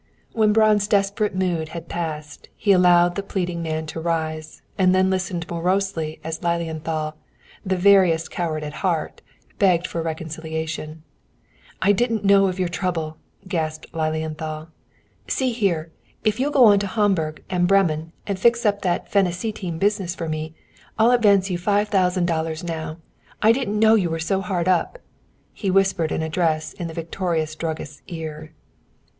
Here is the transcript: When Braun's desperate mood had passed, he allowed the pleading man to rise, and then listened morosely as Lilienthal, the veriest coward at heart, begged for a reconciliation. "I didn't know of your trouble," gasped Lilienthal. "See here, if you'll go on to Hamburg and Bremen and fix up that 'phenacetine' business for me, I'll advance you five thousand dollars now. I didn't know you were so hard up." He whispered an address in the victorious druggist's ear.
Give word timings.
When 0.33 0.51
Braun's 0.51 0.87
desperate 0.87 1.35
mood 1.35 1.69
had 1.77 1.87
passed, 1.87 2.49
he 2.57 2.71
allowed 2.71 3.13
the 3.13 3.21
pleading 3.21 3.61
man 3.61 3.85
to 3.85 3.99
rise, 3.99 4.63
and 4.75 4.95
then 4.95 5.11
listened 5.11 5.47
morosely 5.47 6.19
as 6.23 6.41
Lilienthal, 6.41 7.13
the 7.63 7.77
veriest 7.77 8.31
coward 8.31 8.63
at 8.63 8.73
heart, 8.81 9.21
begged 9.59 9.85
for 9.85 9.99
a 9.99 10.03
reconciliation. 10.03 11.03
"I 11.83 11.91
didn't 11.91 12.25
know 12.25 12.47
of 12.47 12.57
your 12.57 12.67
trouble," 12.67 13.17
gasped 13.47 13.93
Lilienthal. 13.93 14.69
"See 15.27 15.51
here, 15.51 15.91
if 16.23 16.39
you'll 16.39 16.49
go 16.49 16.65
on 16.65 16.79
to 16.79 16.87
Hamburg 16.87 17.43
and 17.51 17.67
Bremen 17.67 18.11
and 18.25 18.39
fix 18.39 18.65
up 18.65 18.81
that 18.81 19.07
'phenacetine' 19.11 19.77
business 19.77 20.15
for 20.15 20.27
me, 20.27 20.55
I'll 20.97 21.11
advance 21.11 21.51
you 21.51 21.59
five 21.59 21.89
thousand 21.89 22.25
dollars 22.25 22.63
now. 22.63 22.97
I 23.43 23.51
didn't 23.51 23.77
know 23.77 23.93
you 23.93 24.09
were 24.09 24.17
so 24.17 24.41
hard 24.41 24.67
up." 24.67 24.97
He 25.53 25.69
whispered 25.69 26.11
an 26.11 26.23
address 26.23 26.73
in 26.73 26.87
the 26.87 26.95
victorious 26.95 27.53
druggist's 27.53 28.01
ear. 28.07 28.51